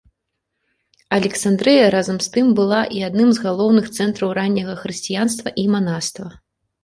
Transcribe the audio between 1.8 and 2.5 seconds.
разам з тым